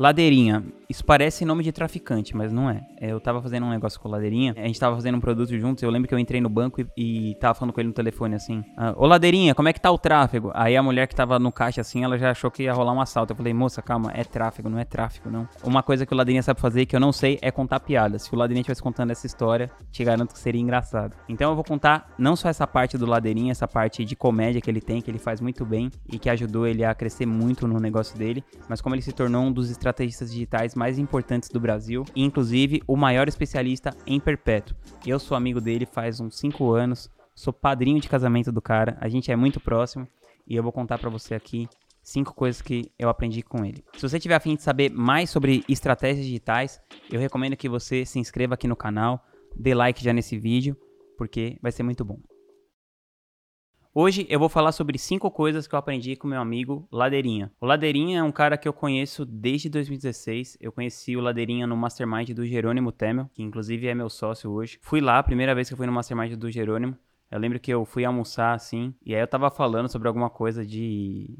Ladeirinha. 0.00 0.64
Isso 0.90 1.04
parece 1.04 1.44
nome 1.44 1.62
de 1.62 1.70
traficante, 1.70 2.36
mas 2.36 2.52
não 2.52 2.68
é. 2.68 2.84
é. 3.00 3.12
Eu 3.12 3.20
tava 3.20 3.40
fazendo 3.40 3.64
um 3.64 3.70
negócio 3.70 4.00
com 4.00 4.08
Ladeirinha, 4.08 4.54
a 4.56 4.66
gente 4.66 4.80
tava 4.80 4.96
fazendo 4.96 5.18
um 5.18 5.20
produto 5.20 5.56
juntos. 5.56 5.84
Eu 5.84 5.88
lembro 5.88 6.08
que 6.08 6.14
eu 6.14 6.18
entrei 6.18 6.40
no 6.40 6.48
banco 6.48 6.80
e, 6.80 7.30
e 7.30 7.34
tava 7.36 7.54
falando 7.54 7.72
com 7.72 7.80
ele 7.80 7.90
no 7.90 7.94
telefone 7.94 8.34
assim: 8.34 8.64
ah, 8.76 8.92
Ô 8.96 9.06
Ladeirinha, 9.06 9.54
como 9.54 9.68
é 9.68 9.72
que 9.72 9.80
tá 9.80 9.88
o 9.88 9.96
tráfego? 9.96 10.50
Aí 10.52 10.76
a 10.76 10.82
mulher 10.82 11.06
que 11.06 11.14
tava 11.14 11.38
no 11.38 11.52
caixa 11.52 11.80
assim, 11.80 12.02
ela 12.02 12.18
já 12.18 12.32
achou 12.32 12.50
que 12.50 12.64
ia 12.64 12.72
rolar 12.72 12.92
um 12.92 13.00
assalto. 13.00 13.32
Eu 13.32 13.36
falei: 13.36 13.54
Moça, 13.54 13.80
calma, 13.80 14.10
é 14.12 14.24
tráfego, 14.24 14.68
não 14.68 14.80
é 14.80 14.84
tráfego, 14.84 15.30
não. 15.30 15.48
Uma 15.62 15.80
coisa 15.80 16.04
que 16.04 16.12
o 16.12 16.16
Ladeirinha 16.16 16.42
sabe 16.42 16.60
fazer 16.60 16.84
que 16.86 16.96
eu 16.96 17.00
não 17.00 17.12
sei 17.12 17.38
é 17.40 17.52
contar 17.52 17.78
piadas. 17.78 18.22
Se 18.22 18.34
o 18.34 18.36
Ladeirinha 18.36 18.62
estivesse 18.62 18.82
contando 18.82 19.12
essa 19.12 19.28
história, 19.28 19.70
te 19.92 20.02
garanto 20.02 20.32
que 20.32 20.40
seria 20.40 20.60
engraçado. 20.60 21.16
Então 21.28 21.50
eu 21.50 21.54
vou 21.54 21.62
contar 21.62 22.12
não 22.18 22.34
só 22.34 22.48
essa 22.48 22.66
parte 22.66 22.98
do 22.98 23.06
Ladeirinha, 23.06 23.52
essa 23.52 23.68
parte 23.68 24.04
de 24.04 24.16
comédia 24.16 24.60
que 24.60 24.68
ele 24.68 24.80
tem, 24.80 25.00
que 25.00 25.08
ele 25.08 25.20
faz 25.20 25.40
muito 25.40 25.64
bem 25.64 25.88
e 26.12 26.18
que 26.18 26.28
ajudou 26.28 26.66
ele 26.66 26.84
a 26.84 26.92
crescer 26.96 27.26
muito 27.26 27.68
no 27.68 27.78
negócio 27.78 28.18
dele, 28.18 28.42
mas 28.68 28.80
como 28.80 28.96
ele 28.96 29.02
se 29.02 29.12
tornou 29.12 29.44
um 29.44 29.52
dos 29.52 29.70
estrategistas 29.70 30.32
digitais 30.32 30.74
mais 30.80 30.98
importantes 30.98 31.50
do 31.50 31.60
Brasil 31.60 32.06
e 32.16 32.24
inclusive 32.24 32.82
o 32.86 32.96
maior 32.96 33.28
especialista 33.28 33.94
em 34.06 34.18
perpétuo. 34.18 34.74
Eu 35.06 35.18
sou 35.18 35.36
amigo 35.36 35.60
dele 35.60 35.84
faz 35.84 36.20
uns 36.20 36.38
5 36.38 36.72
anos, 36.72 37.10
sou 37.34 37.52
padrinho 37.52 38.00
de 38.00 38.08
casamento 38.08 38.50
do 38.50 38.62
cara, 38.62 38.96
a 38.98 39.06
gente 39.06 39.30
é 39.30 39.36
muito 39.36 39.60
próximo 39.60 40.08
e 40.48 40.56
eu 40.56 40.62
vou 40.62 40.72
contar 40.72 40.96
para 40.96 41.10
você 41.10 41.34
aqui 41.34 41.68
cinco 42.02 42.32
coisas 42.34 42.62
que 42.62 42.90
eu 42.98 43.10
aprendi 43.10 43.42
com 43.42 43.62
ele. 43.62 43.84
Se 43.94 44.08
você 44.08 44.18
tiver 44.18 44.36
afim 44.36 44.56
de 44.56 44.62
saber 44.62 44.90
mais 44.90 45.28
sobre 45.28 45.62
estratégias 45.68 46.24
digitais, 46.24 46.80
eu 47.12 47.20
recomendo 47.20 47.58
que 47.58 47.68
você 47.68 48.06
se 48.06 48.18
inscreva 48.18 48.54
aqui 48.54 48.66
no 48.66 48.74
canal, 48.74 49.22
dê 49.54 49.74
like 49.74 50.02
já 50.02 50.14
nesse 50.14 50.38
vídeo, 50.38 50.74
porque 51.18 51.58
vai 51.60 51.72
ser 51.72 51.82
muito 51.82 52.06
bom. 52.06 52.18
Hoje 53.92 54.24
eu 54.30 54.38
vou 54.38 54.48
falar 54.48 54.70
sobre 54.70 54.96
cinco 54.98 55.28
coisas 55.32 55.66
que 55.66 55.74
eu 55.74 55.78
aprendi 55.78 56.14
com 56.14 56.28
meu 56.28 56.40
amigo 56.40 56.86
Ladeirinha. 56.92 57.50
O 57.60 57.66
Ladeirinha 57.66 58.20
é 58.20 58.22
um 58.22 58.30
cara 58.30 58.56
que 58.56 58.68
eu 58.68 58.72
conheço 58.72 59.26
desde 59.26 59.68
2016. 59.68 60.56
Eu 60.60 60.70
conheci 60.70 61.16
o 61.16 61.20
Ladeirinha 61.20 61.66
no 61.66 61.76
Mastermind 61.76 62.30
do 62.30 62.46
Jerônimo 62.46 62.92
Temel, 62.92 63.28
que 63.34 63.42
inclusive 63.42 63.88
é 63.88 63.94
meu 63.94 64.08
sócio 64.08 64.48
hoje. 64.48 64.78
Fui 64.80 65.00
lá, 65.00 65.18
a 65.18 65.22
primeira 65.24 65.56
vez 65.56 65.66
que 65.66 65.74
eu 65.74 65.76
fui 65.76 65.88
no 65.88 65.92
Mastermind 65.92 66.36
do 66.36 66.48
Jerônimo. 66.48 66.96
Eu 67.28 67.40
lembro 67.40 67.58
que 67.58 67.74
eu 67.74 67.84
fui 67.84 68.04
almoçar 68.04 68.54
assim, 68.54 68.94
e 69.04 69.12
aí 69.12 69.20
eu 69.20 69.26
tava 69.26 69.50
falando 69.50 69.88
sobre 69.88 70.06
alguma 70.06 70.30
coisa 70.30 70.64
de 70.64 71.36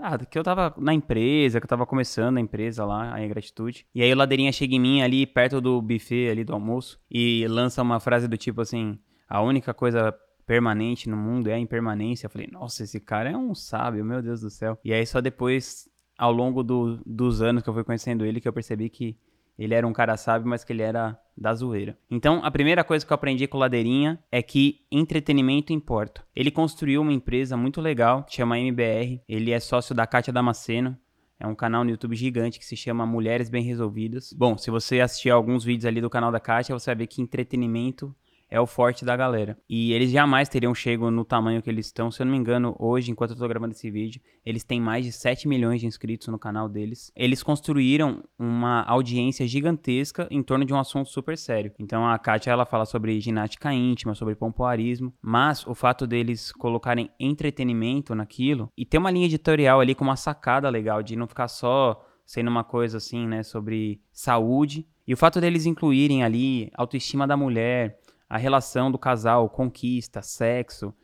ah, 0.00 0.18
que 0.18 0.36
eu 0.36 0.42
tava 0.42 0.74
na 0.78 0.92
empresa, 0.92 1.60
que 1.60 1.66
eu 1.66 1.68
tava 1.68 1.86
começando 1.86 2.36
a 2.36 2.40
empresa 2.40 2.84
lá, 2.84 3.14
a 3.14 3.24
Ingratitude. 3.24 3.86
E 3.94 4.02
aí 4.02 4.12
o 4.12 4.16
Ladeirinha 4.16 4.50
chega 4.50 4.74
em 4.74 4.80
mim 4.80 5.02
ali 5.02 5.24
perto 5.24 5.60
do 5.60 5.80
buffet 5.80 6.30
ali 6.30 6.42
do 6.42 6.52
almoço 6.52 6.98
e 7.08 7.46
lança 7.46 7.80
uma 7.80 8.00
frase 8.00 8.26
do 8.26 8.36
tipo 8.36 8.60
assim: 8.60 8.98
a 9.28 9.40
única 9.40 9.72
coisa 9.72 10.12
permanente 10.46 11.08
no 11.08 11.16
mundo 11.16 11.48
é 11.48 11.54
a 11.54 11.58
impermanência. 11.58 12.26
Eu 12.26 12.30
falei, 12.30 12.48
nossa, 12.50 12.82
esse 12.82 13.00
cara 13.00 13.30
é 13.30 13.36
um 13.36 13.54
sábio, 13.54 14.04
meu 14.04 14.22
Deus 14.22 14.40
do 14.40 14.50
céu. 14.50 14.78
E 14.84 14.92
aí 14.92 15.06
só 15.06 15.20
depois, 15.20 15.88
ao 16.18 16.32
longo 16.32 16.62
do, 16.62 17.00
dos 17.06 17.42
anos 17.42 17.62
que 17.62 17.68
eu 17.68 17.74
fui 17.74 17.84
conhecendo 17.84 18.24
ele, 18.24 18.40
que 18.40 18.48
eu 18.48 18.52
percebi 18.52 18.88
que 18.88 19.16
ele 19.58 19.74
era 19.74 19.86
um 19.86 19.92
cara 19.92 20.16
sábio, 20.16 20.48
mas 20.48 20.64
que 20.64 20.72
ele 20.72 20.82
era 20.82 21.18
da 21.36 21.54
zoeira. 21.54 21.96
Então, 22.10 22.40
a 22.42 22.50
primeira 22.50 22.82
coisa 22.82 23.06
que 23.06 23.12
eu 23.12 23.14
aprendi 23.14 23.46
com 23.46 23.56
o 23.56 23.60
Ladeirinha 23.60 24.18
é 24.30 24.42
que 24.42 24.80
entretenimento 24.90 25.72
importa. 25.72 26.24
Ele 26.34 26.50
construiu 26.50 27.02
uma 27.02 27.12
empresa 27.12 27.56
muito 27.56 27.80
legal, 27.80 28.24
que 28.24 28.34
chama 28.34 28.58
MBR. 28.58 29.22
Ele 29.28 29.50
é 29.50 29.60
sócio 29.60 29.94
da 29.94 30.06
Kátia 30.06 30.32
Damasceno. 30.32 30.96
É 31.38 31.46
um 31.46 31.54
canal 31.54 31.84
no 31.84 31.90
YouTube 31.90 32.14
gigante 32.14 32.58
que 32.58 32.64
se 32.64 32.76
chama 32.76 33.04
Mulheres 33.04 33.50
Bem 33.50 33.64
Resolvidas. 33.64 34.32
Bom, 34.32 34.56
se 34.56 34.70
você 34.70 35.00
assistir 35.00 35.30
alguns 35.30 35.64
vídeos 35.64 35.86
ali 35.86 36.00
do 36.00 36.08
canal 36.08 36.30
da 36.30 36.38
Kátia, 36.38 36.72
você 36.72 36.86
vai 36.86 36.96
ver 36.96 37.06
que 37.08 37.20
entretenimento 37.20 38.14
é 38.52 38.60
o 38.60 38.66
forte 38.66 39.02
da 39.02 39.16
galera. 39.16 39.56
E 39.66 39.94
eles 39.94 40.10
jamais 40.10 40.46
teriam 40.46 40.74
chego 40.74 41.10
no 41.10 41.24
tamanho 41.24 41.62
que 41.62 41.70
eles 41.70 41.86
estão. 41.86 42.10
Se 42.10 42.20
eu 42.20 42.26
não 42.26 42.32
me 42.32 42.38
engano, 42.38 42.76
hoje, 42.78 43.10
enquanto 43.10 43.30
eu 43.30 43.36
tô 43.36 43.48
gravando 43.48 43.72
esse 43.72 43.90
vídeo, 43.90 44.20
eles 44.44 44.62
têm 44.62 44.78
mais 44.78 45.06
de 45.06 45.10
7 45.10 45.48
milhões 45.48 45.80
de 45.80 45.86
inscritos 45.86 46.28
no 46.28 46.38
canal 46.38 46.68
deles. 46.68 47.10
Eles 47.16 47.42
construíram 47.42 48.22
uma 48.38 48.82
audiência 48.82 49.48
gigantesca 49.48 50.28
em 50.30 50.42
torno 50.42 50.66
de 50.66 50.74
um 50.74 50.78
assunto 50.78 51.08
super 51.08 51.38
sério. 51.38 51.72
Então 51.78 52.06
a 52.06 52.18
Kátia, 52.18 52.50
ela 52.50 52.66
fala 52.66 52.84
sobre 52.84 53.18
ginástica 53.20 53.72
íntima, 53.72 54.14
sobre 54.14 54.34
pompoarismo, 54.34 55.14
mas 55.22 55.66
o 55.66 55.74
fato 55.74 56.06
deles 56.06 56.52
colocarem 56.52 57.10
entretenimento 57.18 58.14
naquilo 58.14 58.68
e 58.76 58.84
ter 58.84 58.98
uma 58.98 59.10
linha 59.10 59.26
editorial 59.26 59.80
ali 59.80 59.94
com 59.94 60.04
uma 60.04 60.16
sacada 60.16 60.68
legal 60.68 61.02
de 61.02 61.16
não 61.16 61.26
ficar 61.26 61.48
só 61.48 62.04
sendo 62.26 62.48
uma 62.48 62.64
coisa 62.64 62.98
assim, 62.98 63.26
né, 63.26 63.42
sobre 63.42 64.02
saúde. 64.12 64.86
E 65.06 65.14
o 65.14 65.16
fato 65.16 65.40
deles 65.40 65.64
incluírem 65.64 66.22
ali 66.22 66.70
autoestima 66.74 67.26
da 67.26 67.36
mulher, 67.36 67.98
a 68.32 68.38
relação 68.38 68.90
do 68.90 68.96
casal, 68.96 69.46
conquista, 69.50 70.22
sexo, 70.22 70.94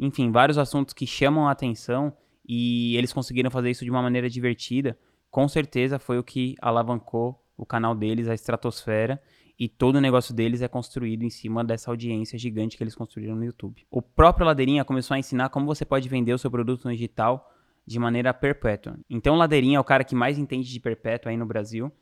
enfim, 0.00 0.32
vários 0.32 0.56
assuntos 0.56 0.94
que 0.94 1.06
chamam 1.06 1.46
a 1.46 1.50
atenção 1.50 2.16
e 2.48 2.96
eles 2.96 3.12
conseguiram 3.12 3.50
fazer 3.50 3.68
isso 3.68 3.84
de 3.84 3.90
uma 3.90 4.00
maneira 4.00 4.26
divertida. 4.30 4.98
Com 5.30 5.46
certeza 5.46 5.98
foi 5.98 6.18
o 6.18 6.24
que 6.24 6.56
alavancou 6.62 7.44
o 7.58 7.66
canal 7.66 7.94
deles, 7.94 8.26
a 8.26 8.32
estratosfera, 8.32 9.20
e 9.58 9.68
todo 9.68 9.96
o 9.96 10.00
negócio 10.00 10.32
deles 10.34 10.62
é 10.62 10.68
construído 10.68 11.24
em 11.24 11.28
cima 11.28 11.62
dessa 11.62 11.90
audiência 11.90 12.38
gigante 12.38 12.78
que 12.78 12.82
eles 12.82 12.94
construíram 12.94 13.36
no 13.36 13.44
YouTube. 13.44 13.84
O 13.90 14.00
próprio 14.00 14.46
Ladeirinha 14.46 14.82
começou 14.82 15.14
a 15.14 15.18
ensinar 15.18 15.50
como 15.50 15.66
você 15.66 15.84
pode 15.84 16.08
vender 16.08 16.32
o 16.32 16.38
seu 16.38 16.50
produto 16.50 16.86
no 16.86 16.92
digital 16.92 17.52
de 17.86 17.98
maneira 17.98 18.32
perpétua. 18.32 18.98
Então, 19.10 19.36
Ladeirinha 19.36 19.76
é 19.76 19.80
o 19.80 19.84
cara 19.84 20.04
que 20.04 20.14
mais 20.14 20.38
entende 20.38 20.72
de 20.72 20.80
perpétua 20.80 21.30
aí 21.30 21.36
no 21.36 21.44
Brasil, 21.44 21.92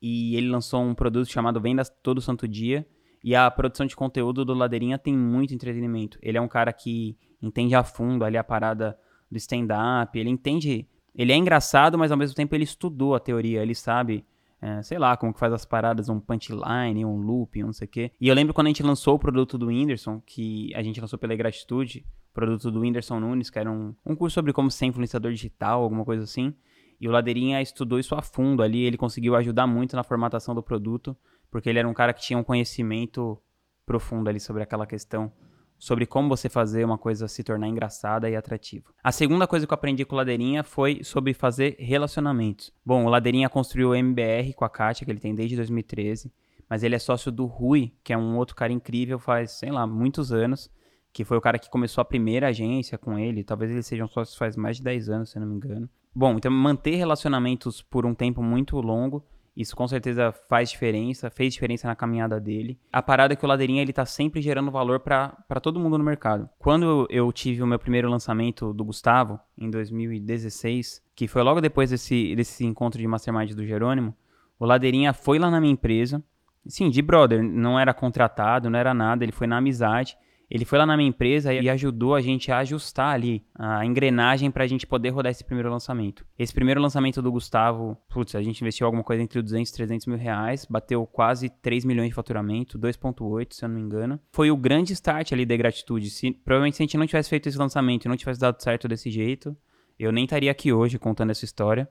e 0.00 0.36
ele 0.36 0.48
lançou 0.48 0.84
um 0.84 0.94
produto 0.94 1.32
chamado 1.32 1.60
Vendas 1.60 1.90
Todo 2.00 2.20
Santo 2.20 2.46
Dia, 2.46 2.86
e 3.26 3.34
a 3.34 3.50
produção 3.50 3.84
de 3.84 3.96
conteúdo 3.96 4.44
do 4.44 4.54
Ladeirinha 4.54 4.96
tem 4.96 5.18
muito 5.18 5.52
entretenimento. 5.52 6.16
Ele 6.22 6.38
é 6.38 6.40
um 6.40 6.46
cara 6.46 6.72
que 6.72 7.18
entende 7.42 7.74
a 7.74 7.82
fundo 7.82 8.24
ali 8.24 8.36
a 8.36 8.44
parada 8.44 8.96
do 9.28 9.36
stand-up. 9.36 10.16
Ele 10.16 10.30
entende. 10.30 10.86
Ele 11.12 11.32
é 11.32 11.36
engraçado, 11.36 11.98
mas 11.98 12.12
ao 12.12 12.16
mesmo 12.16 12.36
tempo 12.36 12.54
ele 12.54 12.62
estudou 12.62 13.16
a 13.16 13.18
teoria. 13.18 13.60
Ele 13.60 13.74
sabe, 13.74 14.24
é, 14.62 14.80
sei 14.80 14.96
lá, 14.96 15.16
como 15.16 15.34
que 15.34 15.40
faz 15.40 15.52
as 15.52 15.64
paradas, 15.64 16.08
um 16.08 16.20
punchline, 16.20 17.04
um 17.04 17.16
loop, 17.16 17.60
um 17.64 17.66
não 17.66 17.72
sei 17.72 17.86
o 17.86 17.90
quê. 17.90 18.12
E 18.20 18.28
eu 18.28 18.34
lembro 18.34 18.54
quando 18.54 18.68
a 18.68 18.70
gente 18.70 18.84
lançou 18.84 19.16
o 19.16 19.18
produto 19.18 19.58
do 19.58 19.66
Whindersson, 19.66 20.22
que 20.24 20.72
a 20.72 20.80
gente 20.80 21.00
lançou 21.00 21.18
pela 21.18 21.34
Gratitude, 21.34 22.06
produto 22.32 22.70
do 22.70 22.78
Whindersson 22.78 23.18
Nunes, 23.18 23.50
que 23.50 23.58
era 23.58 23.68
um, 23.68 23.92
um 24.06 24.14
curso 24.14 24.34
sobre 24.34 24.52
como 24.52 24.70
ser 24.70 24.86
influenciador 24.86 25.32
digital, 25.32 25.82
alguma 25.82 26.04
coisa 26.04 26.22
assim. 26.22 26.54
E 27.00 27.08
o 27.08 27.10
Ladeirinha 27.10 27.60
estudou 27.60 27.98
isso 27.98 28.14
a 28.14 28.22
fundo 28.22 28.62
ali, 28.62 28.84
ele 28.84 28.96
conseguiu 28.96 29.34
ajudar 29.34 29.66
muito 29.66 29.96
na 29.96 30.04
formatação 30.04 30.54
do 30.54 30.62
produto 30.62 31.16
porque 31.50 31.68
ele 31.68 31.78
era 31.78 31.88
um 31.88 31.94
cara 31.94 32.12
que 32.12 32.20
tinha 32.20 32.38
um 32.38 32.44
conhecimento 32.44 33.40
profundo 33.84 34.28
ali 34.28 34.40
sobre 34.40 34.62
aquela 34.62 34.86
questão, 34.86 35.32
sobre 35.78 36.06
como 36.06 36.28
você 36.28 36.48
fazer 36.48 36.84
uma 36.84 36.98
coisa 36.98 37.28
se 37.28 37.44
tornar 37.44 37.68
engraçada 37.68 38.28
e 38.28 38.36
atrativa. 38.36 38.90
A 39.02 39.12
segunda 39.12 39.46
coisa 39.46 39.66
que 39.66 39.72
eu 39.72 39.76
aprendi 39.76 40.04
com 40.04 40.14
o 40.14 40.18
Ladeirinha 40.18 40.64
foi 40.64 41.04
sobre 41.04 41.34
fazer 41.34 41.76
relacionamentos. 41.78 42.72
Bom, 42.84 43.04
o 43.04 43.08
Ladeirinha 43.08 43.48
construiu 43.48 43.90
o 43.90 43.94
MBR 43.94 44.54
com 44.54 44.64
a 44.64 44.70
Kátia, 44.70 45.04
que 45.04 45.10
ele 45.10 45.20
tem 45.20 45.34
desde 45.34 45.56
2013, 45.56 46.32
mas 46.68 46.82
ele 46.82 46.94
é 46.94 46.98
sócio 46.98 47.30
do 47.30 47.46
Rui, 47.46 47.92
que 48.02 48.12
é 48.12 48.18
um 48.18 48.36
outro 48.36 48.56
cara 48.56 48.72
incrível, 48.72 49.18
faz, 49.18 49.52
sei 49.52 49.70
lá, 49.70 49.86
muitos 49.86 50.32
anos, 50.32 50.70
que 51.12 51.24
foi 51.24 51.36
o 51.36 51.40
cara 51.40 51.58
que 51.58 51.70
começou 51.70 52.02
a 52.02 52.04
primeira 52.04 52.48
agência 52.48 52.98
com 52.98 53.18
ele, 53.18 53.44
talvez 53.44 53.70
eles 53.70 53.86
sejam 53.86 54.08
sócios 54.08 54.36
faz 54.36 54.56
mais 54.56 54.78
de 54.78 54.82
10 54.82 55.08
anos, 55.08 55.30
se 55.30 55.38
não 55.38 55.46
me 55.46 55.54
engano. 55.54 55.88
Bom, 56.14 56.36
então 56.36 56.50
manter 56.50 56.96
relacionamentos 56.96 57.82
por 57.82 58.04
um 58.04 58.14
tempo 58.14 58.42
muito 58.42 58.80
longo 58.80 59.24
isso 59.56 59.74
com 59.74 59.88
certeza 59.88 60.32
faz 60.48 60.70
diferença, 60.70 61.30
fez 61.30 61.54
diferença 61.54 61.88
na 61.88 61.96
caminhada 61.96 62.38
dele. 62.38 62.78
A 62.92 63.00
parada 63.00 63.32
é 63.32 63.36
que 63.36 63.44
o 63.44 63.48
Ladeirinha 63.48 63.82
ele 63.82 63.92
tá 63.92 64.04
sempre 64.04 64.42
gerando 64.42 64.70
valor 64.70 65.00
para 65.00 65.60
todo 65.62 65.80
mundo 65.80 65.96
no 65.96 66.04
mercado. 66.04 66.48
Quando 66.58 67.06
eu 67.08 67.32
tive 67.32 67.62
o 67.62 67.66
meu 67.66 67.78
primeiro 67.78 68.10
lançamento 68.10 68.74
do 68.74 68.84
Gustavo, 68.84 69.40
em 69.56 69.70
2016, 69.70 71.02
que 71.14 71.26
foi 71.26 71.42
logo 71.42 71.60
depois 71.60 71.90
desse, 71.90 72.36
desse 72.36 72.66
encontro 72.66 73.00
de 73.00 73.08
Mastermind 73.08 73.52
do 73.52 73.64
Jerônimo, 73.64 74.14
o 74.58 74.66
Ladeirinha 74.66 75.12
foi 75.12 75.38
lá 75.38 75.50
na 75.50 75.60
minha 75.60 75.72
empresa, 75.72 76.22
sim, 76.66 76.90
de 76.90 77.00
brother, 77.00 77.42
não 77.42 77.78
era 77.78 77.94
contratado, 77.94 78.68
não 78.68 78.78
era 78.78 78.92
nada, 78.92 79.24
ele 79.24 79.32
foi 79.32 79.46
na 79.46 79.58
amizade. 79.58 80.16
Ele 80.48 80.64
foi 80.64 80.78
lá 80.78 80.86
na 80.86 80.96
minha 80.96 81.08
empresa 81.08 81.52
e 81.52 81.68
ajudou 81.68 82.14
a 82.14 82.20
gente 82.20 82.52
a 82.52 82.58
ajustar 82.58 83.14
ali 83.14 83.44
a 83.54 83.84
engrenagem 83.84 84.50
para 84.50 84.62
a 84.62 84.66
gente 84.66 84.86
poder 84.86 85.10
rodar 85.10 85.32
esse 85.32 85.44
primeiro 85.44 85.68
lançamento. 85.68 86.24
Esse 86.38 86.54
primeiro 86.54 86.80
lançamento 86.80 87.20
do 87.20 87.32
Gustavo, 87.32 87.96
putz, 88.08 88.34
a 88.36 88.42
gente 88.42 88.60
investiu 88.60 88.86
alguma 88.86 89.02
coisa 89.02 89.22
entre 89.22 89.42
200 89.42 89.70
e 89.70 89.74
300 89.74 90.06
mil 90.06 90.16
reais, 90.16 90.64
bateu 90.64 91.04
quase 91.04 91.48
3 91.48 91.84
milhões 91.84 92.10
de 92.10 92.14
faturamento, 92.14 92.78
2.8 92.78 93.54
se 93.54 93.64
eu 93.64 93.68
não 93.68 93.76
me 93.76 93.82
engano. 93.82 94.20
Foi 94.32 94.50
o 94.50 94.56
grande 94.56 94.92
start 94.92 95.32
ali 95.32 95.44
da 95.44 95.56
gratitude. 95.56 96.10
Se, 96.10 96.30
provavelmente 96.30 96.76
se 96.76 96.82
a 96.82 96.84
gente 96.84 96.96
não 96.96 97.06
tivesse 97.06 97.28
feito 97.28 97.48
esse 97.48 97.58
lançamento 97.58 98.04
e 98.04 98.08
não 98.08 98.16
tivesse 98.16 98.40
dado 98.40 98.62
certo 98.62 98.86
desse 98.86 99.10
jeito, 99.10 99.56
eu 99.98 100.12
nem 100.12 100.24
estaria 100.24 100.50
aqui 100.50 100.72
hoje 100.72 100.98
contando 100.98 101.30
essa 101.30 101.44
história. 101.44 101.88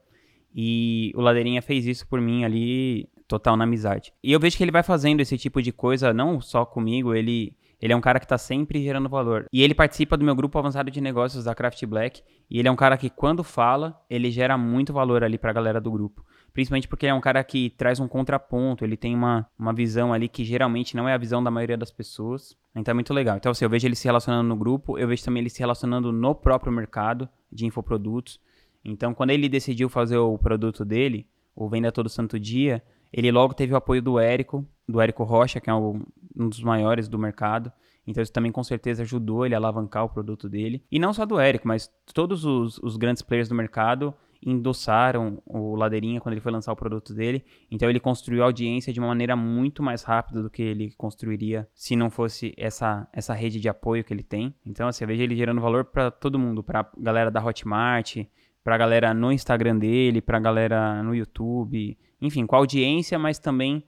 E 0.56 1.12
o 1.14 1.20
Ladeirinha 1.20 1.62
fez 1.62 1.86
isso 1.86 2.08
por 2.08 2.22
mim 2.22 2.46
ali, 2.46 3.10
total 3.28 3.58
na 3.58 3.66
amizade. 3.66 4.14
E 4.24 4.32
eu 4.32 4.40
vejo 4.40 4.56
que 4.56 4.64
ele 4.64 4.72
vai 4.72 4.84
fazendo 4.84 5.20
esse 5.20 5.38
tipo 5.38 5.62
de 5.62 5.74
coisa, 5.74 6.14
não 6.14 6.40
só 6.40 6.66
comigo, 6.66 7.14
ele 7.14 7.54
ele 7.82 7.94
é 7.94 7.96
um 7.96 8.02
cara 8.02 8.20
que 8.20 8.26
está 8.26 8.38
sempre 8.38 8.82
gerando 8.82 9.10
valor. 9.10 9.46
E 9.52 9.62
ele 9.62 9.76
participa 9.76 10.18
do 10.18 10.26
meu 10.26 10.36
grupo 10.36 10.58
avançado 10.58 10.90
de 10.90 11.02
negócios 11.02 11.44
da 11.44 11.54
Craft 11.54 11.86
Black. 11.86 12.22
E 12.50 12.60
ele 12.60 12.68
é 12.68 12.72
um 12.72 12.76
cara 12.76 12.98
que, 12.98 13.10
quando 13.10 13.44
fala, 13.44 14.00
ele 14.10 14.32
gera 14.32 14.58
muito 14.58 14.94
valor 14.94 15.24
ali 15.24 15.38
para 15.38 15.52
a 15.52 15.54
galera 15.54 15.82
do 15.82 15.92
grupo. 15.92 16.26
Principalmente 16.54 16.88
porque 16.88 17.06
ele 17.06 17.12
é 17.12 17.14
um 17.14 17.22
cara 17.22 17.44
que 17.44 17.70
traz 17.72 18.00
um 18.00 18.08
contraponto, 18.08 18.86
ele 18.86 18.96
tem 18.96 19.14
uma, 19.14 19.46
uma 19.60 19.74
visão 19.74 20.14
ali 20.14 20.30
que 20.30 20.46
geralmente 20.46 20.96
não 20.96 21.10
é 21.10 21.14
a 21.14 21.18
visão 21.18 21.44
da 21.44 21.52
maioria 21.52 21.78
das 21.78 21.92
pessoas. 21.92 22.56
Então 22.74 22.92
é 22.92 22.96
muito 22.96 23.14
legal. 23.14 23.36
Então, 23.36 23.52
assim, 23.52 23.66
eu 23.66 23.70
vejo 23.70 23.86
ele 23.86 23.96
se 23.96 24.06
relacionando 24.06 24.48
no 24.48 24.56
grupo, 24.56 24.98
eu 24.98 25.08
vejo 25.08 25.24
também 25.24 25.42
ele 25.42 25.50
se 25.50 25.60
relacionando 25.60 26.14
no 26.14 26.34
próprio 26.34 26.72
mercado 26.72 27.28
de 27.52 27.66
infoprodutos. 27.66 28.40
Então, 28.86 29.14
quando 29.14 29.32
ele 29.32 29.50
decidiu 29.50 29.90
fazer 29.90 30.18
o 30.18 30.38
produto 30.38 30.86
dele, 30.86 31.28
o 31.56 31.68
Venda 31.68 31.92
Todo 31.92 32.08
Santo 32.08 32.40
Dia, 32.40 32.82
ele 33.12 33.32
logo 33.32 33.54
teve 33.54 33.74
o 33.74 33.78
apoio 33.78 34.02
do 34.02 34.20
Érico, 34.20 34.66
do 34.88 35.02
Érico 35.02 35.24
Rocha, 35.24 35.60
que 35.60 35.70
é 35.70 35.74
um 35.74 36.04
dos 36.36 36.62
maiores 36.62 37.08
do 37.08 37.18
mercado. 37.18 37.72
Então 38.08 38.22
isso 38.22 38.32
também 38.32 38.52
com 38.52 38.64
certeza 38.64 39.04
ajudou 39.04 39.46
ele 39.46 39.56
a 39.56 39.58
alavancar 39.58 40.04
o 40.04 40.10
produto 40.10 40.48
dele. 40.48 40.84
E 40.92 41.00
não 41.00 41.14
só 41.14 41.26
do 41.26 41.40
Érico, 41.40 41.68
mas 41.68 41.90
todos 42.14 42.46
os, 42.46 42.78
os 42.80 42.98
grandes 42.98 43.24
players 43.24 43.50
do 43.50 43.56
mercado 43.56 44.14
endossaram 44.46 45.42
o 45.46 45.76
Ladeirinha 45.76 46.22
quando 46.22 46.34
ele 46.34 46.42
foi 46.42 46.52
lançar 46.52 46.72
o 46.72 46.76
produto 46.76 47.14
dele. 47.14 47.44
Então 47.72 47.90
ele 47.90 48.00
construiu 48.00 48.44
a 48.44 48.46
audiência 48.46 48.94
de 48.94 49.00
uma 49.00 49.08
maneira 49.08 49.36
muito 49.36 49.82
mais 49.82 50.04
rápida 50.04 50.44
do 50.44 50.50
que 50.50 50.62
ele 50.62 50.94
construiria 50.98 51.68
se 51.74 51.96
não 51.96 52.12
fosse 52.12 52.54
essa, 52.58 53.08
essa 53.12 53.34
rede 53.34 53.60
de 53.60 53.68
apoio 53.68 54.04
que 54.04 54.14
ele 54.14 54.24
tem. 54.24 54.54
Então 54.66 54.88
assim, 54.88 55.04
eu 55.04 55.08
vejo 55.08 55.24
ele 55.24 55.36
gerando 55.36 55.62
valor 55.62 55.86
para 55.86 56.12
todo 56.12 56.38
mundo, 56.38 56.64
para 56.64 56.88
galera 56.98 57.32
da 57.32 57.44
Hotmart, 57.44 58.18
para 58.64 58.78
galera 58.78 59.14
no 59.14 59.32
Instagram 59.32 59.78
dele, 59.78 60.22
para 60.22 60.40
galera 60.40 61.02
no 61.02 61.16
YouTube, 61.16 61.98
enfim, 62.22 62.46
com 62.46 62.56
audiência, 62.56 63.18
mas 63.18 63.40
também 63.40 63.84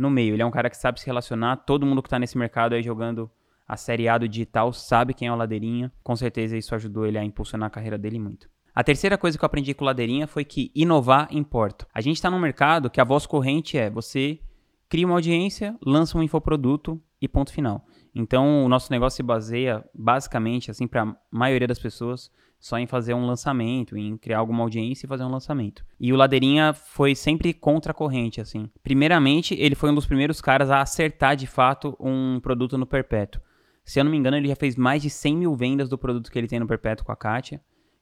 no 0.00 0.10
meio. 0.10 0.34
Ele 0.34 0.42
é 0.42 0.46
um 0.46 0.50
cara 0.50 0.70
que 0.70 0.76
sabe 0.76 1.00
se 1.00 1.06
relacionar, 1.06 1.56
todo 1.58 1.86
mundo 1.86 2.02
que 2.02 2.06
está 2.08 2.18
nesse 2.18 2.38
mercado 2.38 2.74
aí 2.74 2.82
jogando 2.82 3.30
a 3.68 3.76
série 3.76 4.08
A 4.08 4.18
do 4.18 4.28
digital 4.28 4.72
sabe 4.72 5.14
quem 5.14 5.28
é 5.28 5.32
o 5.32 5.36
Ladeirinha. 5.36 5.92
Com 6.02 6.16
certeza 6.16 6.56
isso 6.56 6.74
ajudou 6.74 7.06
ele 7.06 7.18
a 7.18 7.24
impulsionar 7.24 7.68
a 7.68 7.70
carreira 7.70 7.96
dele 7.96 8.18
muito. 8.18 8.48
A 8.74 8.82
terceira 8.82 9.18
coisa 9.18 9.36
que 9.36 9.44
eu 9.44 9.46
aprendi 9.46 9.74
com 9.74 9.84
o 9.84 9.86
Ladeirinha 9.86 10.26
foi 10.26 10.44
que 10.44 10.72
inovar 10.74 11.28
importa. 11.30 11.86
A 11.92 12.00
gente 12.00 12.16
está 12.16 12.30
num 12.30 12.38
mercado 12.38 12.88
que 12.88 13.00
a 13.00 13.04
voz 13.04 13.26
corrente 13.26 13.76
é 13.76 13.90
você 13.90 14.40
cria 14.88 15.06
uma 15.06 15.14
audiência, 15.16 15.76
lança 15.84 16.16
um 16.18 16.22
infoproduto 16.22 17.00
e 17.20 17.28
ponto 17.28 17.52
final. 17.52 17.84
Então, 18.14 18.64
o 18.64 18.68
nosso 18.68 18.90
negócio 18.90 19.16
se 19.16 19.22
baseia 19.22 19.84
basicamente, 19.94 20.70
assim, 20.70 20.86
para 20.86 21.02
a 21.02 21.16
maioria 21.30 21.68
das 21.68 21.78
pessoas, 21.78 22.30
só 22.58 22.78
em 22.78 22.86
fazer 22.86 23.14
um 23.14 23.26
lançamento, 23.26 23.96
em 23.96 24.16
criar 24.16 24.38
alguma 24.38 24.62
audiência 24.62 25.06
e 25.06 25.08
fazer 25.08 25.24
um 25.24 25.30
lançamento. 25.30 25.84
E 25.98 26.12
o 26.12 26.16
Ladeirinha 26.16 26.72
foi 26.72 27.14
sempre 27.14 27.54
contra 27.54 27.92
a 27.92 27.94
corrente, 27.94 28.40
assim. 28.40 28.68
Primeiramente, 28.82 29.54
ele 29.54 29.74
foi 29.74 29.90
um 29.90 29.94
dos 29.94 30.06
primeiros 30.06 30.40
caras 30.40 30.70
a 30.70 30.80
acertar 30.80 31.36
de 31.36 31.46
fato 31.46 31.96
um 32.00 32.40
produto 32.40 32.76
no 32.76 32.86
Perpétuo. 32.86 33.40
Se 33.84 33.98
eu 33.98 34.04
não 34.04 34.10
me 34.10 34.16
engano, 34.16 34.36
ele 34.36 34.48
já 34.48 34.56
fez 34.56 34.76
mais 34.76 35.02
de 35.02 35.08
100 35.08 35.36
mil 35.36 35.54
vendas 35.54 35.88
do 35.88 35.96
produto 35.96 36.30
que 36.30 36.38
ele 36.38 36.48
tem 36.48 36.60
no 36.60 36.66
Perpétuo 36.66 37.06
com 37.06 37.12
a 37.12 37.16
Kátia 37.16 37.60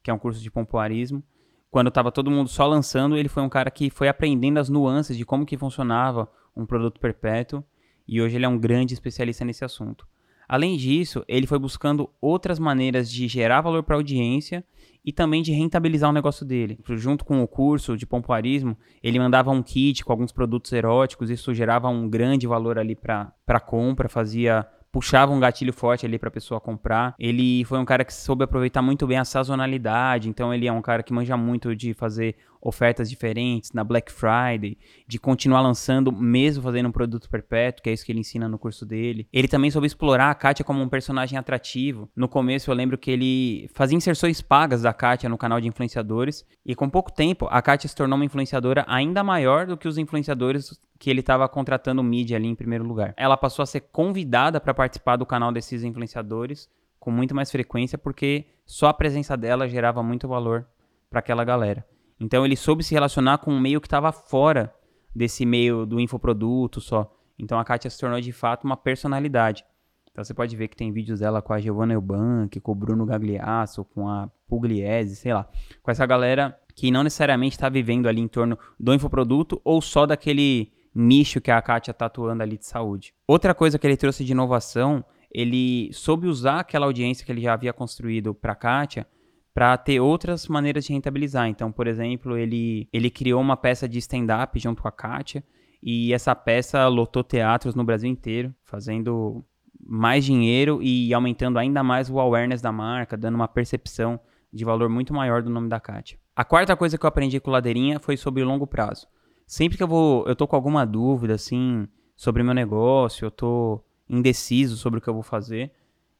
que 0.08 0.10
é 0.10 0.14
um 0.14 0.18
curso 0.18 0.40
de 0.40 0.50
pompoarismo. 0.50 1.22
Quando 1.70 1.88
estava 1.88 2.10
todo 2.10 2.30
mundo 2.30 2.48
só 2.48 2.66
lançando, 2.66 3.14
ele 3.14 3.28
foi 3.28 3.42
um 3.42 3.48
cara 3.48 3.70
que 3.70 3.90
foi 3.90 4.08
aprendendo 4.08 4.58
as 4.58 4.70
nuances 4.70 5.16
de 5.16 5.24
como 5.26 5.44
que 5.44 5.58
funcionava 5.58 6.26
um 6.56 6.64
produto 6.64 6.98
perpétuo 6.98 7.62
e 8.08 8.22
hoje 8.22 8.36
ele 8.36 8.46
é 8.46 8.48
um 8.48 8.58
grande 8.58 8.94
especialista 8.94 9.44
nesse 9.44 9.64
assunto. 9.64 10.06
Além 10.48 10.78
disso, 10.78 11.22
ele 11.28 11.46
foi 11.46 11.58
buscando 11.58 12.08
outras 12.22 12.58
maneiras 12.58 13.10
de 13.10 13.28
gerar 13.28 13.60
valor 13.60 13.82
para 13.82 13.94
a 13.94 13.98
audiência 13.98 14.64
e 15.04 15.12
também 15.12 15.42
de 15.42 15.52
rentabilizar 15.52 16.08
o 16.08 16.12
negócio 16.12 16.44
dele. 16.44 16.78
Junto 16.96 17.22
com 17.22 17.42
o 17.42 17.46
curso 17.46 17.98
de 17.98 18.06
pompoarismo, 18.06 18.74
ele 19.02 19.18
mandava 19.18 19.50
um 19.50 19.62
kit 19.62 20.02
com 20.02 20.10
alguns 20.10 20.32
produtos 20.32 20.72
eróticos, 20.72 21.28
isso 21.28 21.52
gerava 21.52 21.88
um 21.88 22.08
grande 22.08 22.46
valor 22.46 22.78
ali 22.78 22.96
para 22.96 23.60
compra, 23.60 24.08
fazia 24.08 24.66
puxava 24.90 25.32
um 25.32 25.40
gatilho 25.40 25.72
forte 25.72 26.06
ali 26.06 26.18
para 26.18 26.28
a 26.28 26.32
pessoa 26.32 26.60
comprar. 26.60 27.14
Ele 27.18 27.64
foi 27.64 27.78
um 27.78 27.84
cara 27.84 28.04
que 28.04 28.12
soube 28.12 28.44
aproveitar 28.44 28.82
muito 28.82 29.06
bem 29.06 29.18
a 29.18 29.24
sazonalidade, 29.24 30.28
então 30.28 30.52
ele 30.52 30.66
é 30.66 30.72
um 30.72 30.82
cara 30.82 31.02
que 31.02 31.12
manja 31.12 31.36
muito 31.36 31.74
de 31.74 31.94
fazer 31.94 32.36
ofertas 32.60 33.08
diferentes 33.08 33.72
na 33.72 33.84
Black 33.84 34.10
Friday, 34.12 34.76
de 35.06 35.18
continuar 35.18 35.60
lançando 35.60 36.10
mesmo 36.10 36.62
fazendo 36.62 36.88
um 36.88 36.92
produto 36.92 37.28
perpétuo, 37.30 37.82
que 37.82 37.90
é 37.90 37.92
isso 37.92 38.04
que 38.04 38.12
ele 38.12 38.20
ensina 38.20 38.48
no 38.48 38.58
curso 38.58 38.84
dele. 38.84 39.28
Ele 39.32 39.48
também 39.48 39.70
soube 39.70 39.86
explorar 39.86 40.30
a 40.30 40.34
Kátia 40.34 40.64
como 40.64 40.82
um 40.82 40.88
personagem 40.88 41.38
atrativo. 41.38 42.10
No 42.16 42.28
começo 42.28 42.70
eu 42.70 42.74
lembro 42.74 42.98
que 42.98 43.10
ele 43.10 43.70
fazia 43.74 43.96
inserções 43.96 44.42
pagas 44.42 44.82
da 44.82 44.92
Kátia 44.92 45.28
no 45.28 45.38
canal 45.38 45.60
de 45.60 45.68
influenciadores, 45.68 46.44
e 46.64 46.74
com 46.74 46.90
pouco 46.90 47.12
tempo 47.12 47.46
a 47.50 47.62
Kátia 47.62 47.88
se 47.88 47.94
tornou 47.94 48.16
uma 48.16 48.24
influenciadora 48.24 48.84
ainda 48.88 49.22
maior 49.22 49.66
do 49.66 49.76
que 49.76 49.88
os 49.88 49.98
influenciadores 49.98 50.78
que 50.98 51.08
ele 51.08 51.20
estava 51.20 51.48
contratando 51.48 52.02
mídia 52.02 52.36
ali 52.36 52.48
em 52.48 52.54
primeiro 52.54 52.84
lugar. 52.84 53.14
Ela 53.16 53.36
passou 53.36 53.62
a 53.62 53.66
ser 53.66 53.80
convidada 53.80 54.60
para 54.60 54.74
participar 54.74 55.16
do 55.16 55.24
canal 55.24 55.52
desses 55.52 55.84
influenciadores 55.84 56.68
com 56.98 57.10
muito 57.10 57.34
mais 57.34 57.50
frequência, 57.50 57.96
porque 57.96 58.46
só 58.66 58.88
a 58.88 58.94
presença 58.94 59.36
dela 59.36 59.68
gerava 59.68 60.02
muito 60.02 60.26
valor 60.26 60.66
para 61.08 61.20
aquela 61.20 61.44
galera. 61.44 61.86
Então 62.20 62.44
ele 62.44 62.56
soube 62.56 62.82
se 62.82 62.94
relacionar 62.94 63.38
com 63.38 63.52
um 63.52 63.60
meio 63.60 63.80
que 63.80 63.86
estava 63.86 64.10
fora 64.10 64.74
desse 65.14 65.46
meio 65.46 65.86
do 65.86 66.00
infoproduto 66.00 66.80
só. 66.80 67.14
Então 67.38 67.58
a 67.58 67.64
Kátia 67.64 67.88
se 67.88 67.98
tornou 67.98 68.20
de 68.20 68.32
fato 68.32 68.64
uma 68.64 68.76
personalidade. 68.76 69.64
Então 70.10 70.24
você 70.24 70.34
pode 70.34 70.56
ver 70.56 70.66
que 70.66 70.76
tem 70.76 70.90
vídeos 70.90 71.20
dela 71.20 71.40
com 71.40 71.52
a 71.52 71.60
Giovanna 71.60 71.94
Eubank, 71.94 72.58
com 72.58 72.72
o 72.72 72.74
Bruno 72.74 73.06
Gagliasso, 73.06 73.84
com 73.84 74.08
a 74.08 74.28
Pugliese, 74.48 75.14
sei 75.14 75.32
lá. 75.32 75.48
Com 75.80 75.92
essa 75.92 76.04
galera 76.04 76.58
que 76.74 76.90
não 76.90 77.04
necessariamente 77.04 77.56
está 77.56 77.68
vivendo 77.68 78.08
ali 78.08 78.20
em 78.20 78.26
torno 78.26 78.58
do 78.78 78.92
infoproduto 78.92 79.60
ou 79.64 79.80
só 79.80 80.06
daquele 80.06 80.72
nicho 80.94 81.40
que 81.40 81.50
a 81.50 81.60
Kátia 81.60 81.90
está 81.90 82.06
atuando 82.06 82.42
ali 82.42 82.56
de 82.56 82.66
saúde. 82.66 83.14
Outra 83.26 83.54
coisa 83.54 83.78
que 83.78 83.86
ele 83.86 83.96
trouxe 83.96 84.24
de 84.24 84.32
inovação, 84.32 85.04
ele 85.30 85.90
soube 85.92 86.26
usar 86.26 86.60
aquela 86.60 86.86
audiência 86.86 87.24
que 87.24 87.32
ele 87.32 87.42
já 87.42 87.52
havia 87.52 87.72
construído 87.72 88.34
para 88.34 88.52
a 88.52 88.56
Kátia 88.56 89.06
para 89.54 89.76
ter 89.76 90.00
outras 90.00 90.46
maneiras 90.46 90.84
de 90.84 90.92
rentabilizar. 90.92 91.48
Então, 91.48 91.72
por 91.72 91.86
exemplo, 91.86 92.36
ele, 92.36 92.88
ele 92.92 93.10
criou 93.10 93.40
uma 93.40 93.56
peça 93.56 93.88
de 93.88 93.98
stand-up 93.98 94.58
junto 94.58 94.82
com 94.82 94.88
a 94.88 94.92
Kátia 94.92 95.42
e 95.82 96.12
essa 96.12 96.34
peça 96.34 96.86
lotou 96.88 97.24
teatros 97.24 97.74
no 97.74 97.84
Brasil 97.84 98.08
inteiro, 98.08 98.54
fazendo 98.64 99.44
mais 99.80 100.24
dinheiro 100.24 100.80
e 100.82 101.12
aumentando 101.14 101.58
ainda 101.58 101.82
mais 101.82 102.10
o 102.10 102.20
awareness 102.20 102.60
da 102.60 102.70
marca, 102.70 103.16
dando 103.16 103.36
uma 103.36 103.48
percepção 103.48 104.20
de 104.52 104.64
valor 104.64 104.88
muito 104.88 105.12
maior 105.12 105.42
do 105.42 105.50
nome 105.50 105.68
da 105.68 105.80
Kátia. 105.80 106.18
A 106.34 106.44
quarta 106.44 106.76
coisa 106.76 106.96
que 106.96 107.04
eu 107.04 107.08
aprendi 107.08 107.40
com 107.40 107.50
o 107.50 107.52
Ladeirinha 107.52 107.98
foi 107.98 108.16
sobre 108.16 108.44
longo 108.44 108.66
prazo. 108.66 109.06
Sempre 109.48 109.78
que 109.78 109.82
eu 109.82 109.88
vou, 109.88 110.28
eu 110.28 110.36
tô 110.36 110.46
com 110.46 110.54
alguma 110.54 110.84
dúvida 110.84 111.34
assim 111.34 111.88
sobre 112.14 112.42
meu 112.42 112.52
negócio, 112.52 113.24
eu 113.24 113.30
tô 113.30 113.82
indeciso 114.06 114.76
sobre 114.76 114.98
o 114.98 115.02
que 115.02 115.08
eu 115.08 115.14
vou 115.14 115.22
fazer, 115.22 115.72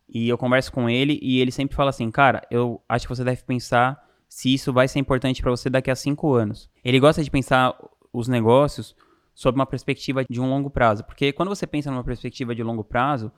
e 0.08 0.26
eu 0.26 0.38
converso 0.38 0.72
com 0.72 0.88
ele 0.88 1.18
e 1.20 1.38
ele 1.38 1.52
sempre 1.52 1.76
fala 1.76 1.90
assim, 1.90 2.10
cara, 2.10 2.40
eu 2.50 2.80
acho 2.88 3.06
que 3.06 3.14
você 3.14 3.22
deve 3.22 3.42
pensar 3.42 4.02
se 4.26 4.54
isso 4.54 4.72
vai 4.72 4.88
ser 4.88 4.98
importante 4.98 5.42
para 5.42 5.50
você 5.50 5.68
daqui 5.68 5.90
a 5.90 5.94
cinco 5.94 6.32
anos. 6.32 6.70
Ele 6.82 6.98
gosta 6.98 7.22
de 7.22 7.30
pensar 7.30 7.78
os 8.14 8.28
negócios 8.28 8.96
sob 9.34 9.58
uma 9.58 9.66
perspectiva 9.66 10.24
de 10.24 10.40
um 10.40 10.48
longo 10.48 10.70
prazo, 10.70 11.04
porque 11.04 11.30
quando 11.30 11.50
você 11.50 11.66
pensa 11.66 11.90
numa 11.90 12.02
perspectiva 12.02 12.54
de 12.54 12.62
longo 12.62 12.82
prazo, 12.82 13.30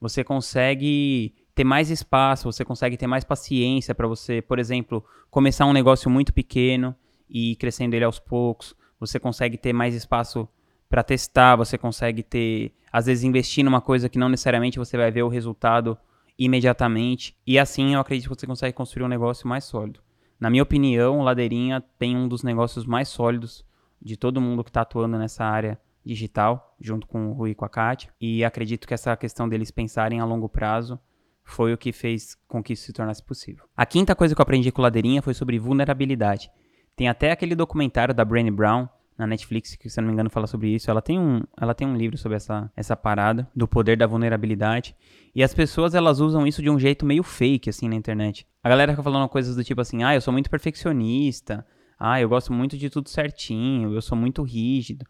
você 0.00 0.24
consegue 0.24 1.34
ter 1.54 1.64
mais 1.64 1.90
espaço, 1.90 2.50
você 2.50 2.64
consegue 2.64 2.96
ter 2.96 3.06
mais 3.06 3.24
paciência 3.24 3.94
para 3.94 4.08
você, 4.08 4.40
por 4.40 4.58
exemplo, 4.58 5.04
começar 5.30 5.66
um 5.66 5.72
negócio 5.74 6.08
muito 6.08 6.32
pequeno 6.32 6.96
e 7.28 7.52
ir 7.52 7.56
crescendo 7.56 7.92
ele 7.92 8.06
aos 8.06 8.18
poucos. 8.18 8.74
Você 9.00 9.18
consegue 9.18 9.56
ter 9.56 9.72
mais 9.72 9.94
espaço 9.94 10.48
para 10.88 11.02
testar, 11.02 11.56
você 11.56 11.76
consegue 11.76 12.22
ter, 12.22 12.72
às 12.92 13.06
vezes, 13.06 13.24
investir 13.24 13.64
numa 13.64 13.80
coisa 13.80 14.08
que 14.08 14.18
não 14.18 14.28
necessariamente 14.28 14.78
você 14.78 14.96
vai 14.96 15.10
ver 15.10 15.22
o 15.22 15.28
resultado 15.28 15.98
imediatamente. 16.38 17.36
E 17.46 17.58
assim 17.58 17.94
eu 17.94 18.00
acredito 18.00 18.28
que 18.28 18.36
você 18.36 18.46
consegue 18.46 18.76
construir 18.76 19.04
um 19.04 19.08
negócio 19.08 19.48
mais 19.48 19.64
sólido. 19.64 20.00
Na 20.38 20.50
minha 20.50 20.62
opinião, 20.62 21.22
Ladeirinha 21.22 21.82
tem 21.98 22.16
um 22.16 22.28
dos 22.28 22.42
negócios 22.42 22.84
mais 22.84 23.08
sólidos 23.08 23.64
de 24.00 24.16
todo 24.16 24.40
mundo 24.40 24.62
que 24.62 24.70
está 24.70 24.82
atuando 24.82 25.16
nessa 25.18 25.44
área 25.44 25.80
digital, 26.04 26.76
junto 26.78 27.06
com 27.06 27.28
o 27.28 27.32
Rui 27.32 27.50
e 27.50 27.54
com 27.54 27.64
a 27.64 27.68
Kátia. 27.68 28.10
E 28.20 28.44
acredito 28.44 28.86
que 28.86 28.94
essa 28.94 29.16
questão 29.16 29.48
deles 29.48 29.70
pensarem 29.70 30.20
a 30.20 30.24
longo 30.24 30.48
prazo 30.48 30.98
foi 31.42 31.72
o 31.72 31.78
que 31.78 31.92
fez 31.92 32.36
com 32.48 32.62
que 32.62 32.72
isso 32.72 32.84
se 32.84 32.92
tornasse 32.92 33.22
possível. 33.22 33.64
A 33.76 33.86
quinta 33.86 34.14
coisa 34.14 34.34
que 34.34 34.40
eu 34.40 34.42
aprendi 34.42 34.70
com 34.70 34.82
Ladeirinha 34.82 35.22
foi 35.22 35.34
sobre 35.34 35.58
vulnerabilidade. 35.58 36.50
Tem 36.96 37.08
até 37.08 37.32
aquele 37.32 37.54
documentário 37.54 38.14
da 38.14 38.24
Brené 38.24 38.50
Brown, 38.50 38.88
na 39.16 39.26
Netflix, 39.26 39.76
que 39.76 39.88
se 39.88 40.00
não 40.00 40.08
me 40.08 40.12
engano 40.12 40.28
fala 40.28 40.46
sobre 40.46 40.68
isso. 40.74 40.90
Ela 40.90 41.00
tem 41.00 41.18
um, 41.18 41.42
ela 41.60 41.74
tem 41.74 41.86
um 41.86 41.96
livro 41.96 42.18
sobre 42.18 42.36
essa, 42.36 42.70
essa 42.76 42.96
parada 42.96 43.48
do 43.54 43.66
poder 43.66 43.96
da 43.96 44.06
vulnerabilidade. 44.06 44.94
E 45.34 45.42
as 45.42 45.54
pessoas 45.54 45.94
elas 45.94 46.20
usam 46.20 46.46
isso 46.46 46.62
de 46.62 46.70
um 46.70 46.78
jeito 46.78 47.06
meio 47.06 47.22
fake 47.22 47.70
assim 47.70 47.88
na 47.88 47.94
internet. 47.94 48.46
A 48.62 48.68
galera 48.68 48.92
fica 48.92 49.02
falando 49.02 49.28
coisas 49.28 49.56
do 49.56 49.64
tipo 49.64 49.80
assim: 49.80 50.02
"Ah, 50.02 50.14
eu 50.14 50.20
sou 50.20 50.32
muito 50.32 50.50
perfeccionista. 50.50 51.66
Ah, 51.98 52.20
eu 52.20 52.28
gosto 52.28 52.52
muito 52.52 52.76
de 52.76 52.90
tudo 52.90 53.08
certinho, 53.08 53.94
eu 53.94 54.02
sou 54.02 54.16
muito 54.18 54.42
rígido". 54.42 55.06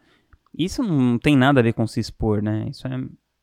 Isso 0.57 0.83
não 0.83 1.17
tem 1.17 1.35
nada 1.35 1.59
a 1.59 1.63
ver 1.63 1.73
com 1.73 1.85
se 1.87 1.99
expor, 1.99 2.41
né? 2.41 2.67
Isso 2.69 2.87
é 2.87 2.91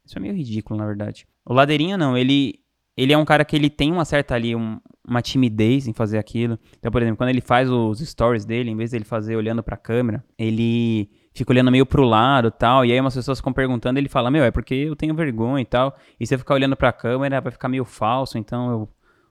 isso 0.04 0.18
é 0.18 0.20
meio 0.20 0.34
ridículo, 0.34 0.78
na 0.78 0.86
verdade. 0.86 1.26
O 1.44 1.52
Ladeirinha 1.54 1.96
não, 1.96 2.16
ele 2.16 2.60
ele 2.96 3.12
é 3.12 3.18
um 3.18 3.24
cara 3.24 3.44
que 3.44 3.56
ele 3.56 3.70
tem 3.70 3.90
uma 3.90 4.04
certa 4.04 4.34
ali, 4.34 4.54
um, 4.54 4.78
uma 5.06 5.20
timidez 5.20 5.88
em 5.88 5.92
fazer 5.92 6.18
aquilo. 6.18 6.58
Então, 6.78 6.90
por 6.90 7.02
exemplo, 7.02 7.18
quando 7.18 7.30
ele 7.30 7.40
faz 7.40 7.68
os 7.68 7.98
stories 8.00 8.44
dele, 8.44 8.70
em 8.70 8.76
vez 8.76 8.90
dele 8.90 9.04
fazer 9.04 9.36
olhando 9.36 9.62
pra 9.62 9.76
câmera, 9.76 10.24
ele 10.38 11.10
fica 11.34 11.52
olhando 11.52 11.70
meio 11.70 11.84
pro 11.84 12.04
lado 12.04 12.50
tal. 12.50 12.84
E 12.84 12.92
aí 12.92 13.00
umas 13.00 13.14
pessoas 13.14 13.38
ficam 13.38 13.52
perguntando, 13.52 13.98
ele 13.98 14.08
fala, 14.08 14.30
meu, 14.30 14.44
é 14.44 14.50
porque 14.50 14.74
eu 14.74 14.94
tenho 14.94 15.14
vergonha 15.14 15.62
e 15.62 15.66
tal. 15.66 15.96
E 16.18 16.26
se 16.26 16.34
eu 16.34 16.38
ficar 16.38 16.54
olhando 16.54 16.76
pra 16.76 16.92
câmera, 16.92 17.40
vai 17.40 17.50
ficar 17.50 17.68
meio 17.68 17.84
falso, 17.84 18.38
então 18.38 18.70
eu 18.70 18.88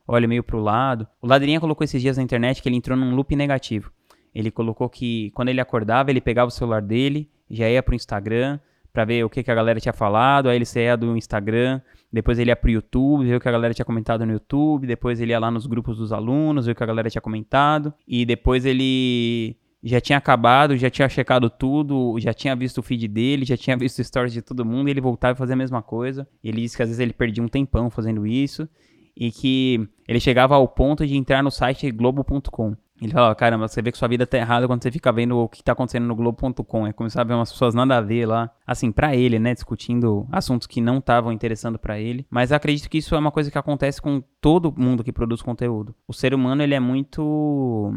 olho 0.07 0.27
meio 0.27 0.43
pro 0.43 0.59
lado. 0.59 1.07
O 1.21 1.27
Ladrinha 1.27 1.59
colocou 1.59 1.85
esses 1.85 2.01
dias 2.01 2.17
na 2.17 2.23
internet 2.23 2.61
que 2.61 2.67
ele 2.67 2.75
entrou 2.75 2.97
num 2.97 3.15
loop 3.15 3.35
negativo. 3.35 3.91
Ele 4.33 4.51
colocou 4.51 4.89
que 4.89 5.31
quando 5.31 5.49
ele 5.49 5.61
acordava, 5.61 6.09
ele 6.09 6.21
pegava 6.21 6.47
o 6.47 6.51
celular 6.51 6.81
dele, 6.81 7.29
já 7.49 7.69
ia 7.69 7.83
pro 7.83 7.95
Instagram, 7.95 8.59
para 8.91 9.05
ver 9.05 9.23
o 9.23 9.29
que, 9.29 9.43
que 9.43 9.51
a 9.51 9.55
galera 9.55 9.79
tinha 9.79 9.93
falado, 9.93 10.49
aí 10.49 10.55
ele 10.55 10.65
saía 10.65 10.97
do 10.97 11.15
Instagram, 11.15 11.81
depois 12.11 12.37
ele 12.37 12.51
ia 12.51 12.55
pro 12.55 12.69
YouTube, 12.69 13.25
ver 13.25 13.35
o 13.35 13.39
que 13.39 13.47
a 13.47 13.51
galera 13.51 13.73
tinha 13.73 13.85
comentado 13.85 14.25
no 14.25 14.33
YouTube, 14.33 14.85
depois 14.85 15.21
ele 15.21 15.31
ia 15.31 15.39
lá 15.39 15.49
nos 15.49 15.65
grupos 15.65 15.97
dos 15.97 16.11
alunos, 16.11 16.65
ver 16.65 16.73
o 16.73 16.75
que 16.75 16.83
a 16.83 16.87
galera 16.87 17.09
tinha 17.09 17.21
comentado, 17.21 17.93
e 18.07 18.25
depois 18.25 18.65
ele 18.65 19.55
já 19.83 19.99
tinha 19.99 20.17
acabado, 20.17 20.77
já 20.77 20.89
tinha 20.89 21.09
checado 21.09 21.49
tudo, 21.49 22.15
já 22.19 22.33
tinha 22.33 22.55
visto 22.55 22.79
o 22.79 22.83
feed 22.83 23.07
dele, 23.07 23.45
já 23.45 23.57
tinha 23.57 23.75
visto 23.77 24.03
stories 24.03 24.33
de 24.33 24.41
todo 24.41 24.65
mundo, 24.65 24.87
e 24.87 24.91
ele 24.91 25.01
voltava 25.01 25.33
a 25.33 25.35
fazer 25.35 25.53
a 25.53 25.57
mesma 25.57 25.81
coisa. 25.81 26.27
Ele 26.43 26.61
disse 26.61 26.75
que 26.75 26.83
às 26.83 26.89
vezes 26.89 26.99
ele 26.99 27.13
perdia 27.13 27.43
um 27.43 27.47
tempão 27.47 27.89
fazendo 27.89 28.27
isso, 28.27 28.67
e 29.15 29.31
que 29.31 29.87
ele 30.07 30.19
chegava 30.19 30.55
ao 30.55 30.67
ponto 30.67 31.05
de 31.05 31.15
entrar 31.15 31.41
no 31.43 31.51
site 31.51 31.89
globo.com. 31.91 32.75
Ele 33.01 33.13
falava, 33.13 33.33
caramba, 33.33 33.67
você 33.67 33.81
vê 33.81 33.91
que 33.91 33.97
sua 33.97 34.07
vida 34.07 34.27
tá 34.27 34.37
errada 34.37 34.67
quando 34.67 34.83
você 34.83 34.91
fica 34.91 35.11
vendo 35.11 35.35
o 35.35 35.49
que 35.49 35.63
tá 35.63 35.71
acontecendo 35.71 36.05
no 36.05 36.15
Globo.com. 36.15 36.85
É 36.85 36.93
começar 36.93 37.21
a 37.21 37.23
ver 37.23 37.33
umas 37.33 37.51
pessoas 37.51 37.73
nada 37.73 37.97
a 37.97 38.01
ver 38.01 38.27
lá. 38.27 38.51
Assim, 38.65 38.91
para 38.91 39.15
ele, 39.15 39.39
né? 39.39 39.55
Discutindo 39.55 40.27
assuntos 40.31 40.67
que 40.67 40.79
não 40.79 40.99
estavam 40.99 41.31
interessando 41.31 41.79
para 41.79 41.99
ele. 41.99 42.27
Mas 42.29 42.51
acredito 42.51 42.87
que 42.87 42.99
isso 42.99 43.15
é 43.15 43.17
uma 43.17 43.31
coisa 43.31 43.49
que 43.49 43.57
acontece 43.57 43.99
com 43.99 44.21
todo 44.39 44.71
mundo 44.77 45.03
que 45.03 45.11
produz 45.11 45.41
conteúdo. 45.41 45.95
O 46.07 46.13
ser 46.13 46.31
humano, 46.31 46.61
ele 46.61 46.75
é 46.75 46.79
muito 46.79 47.91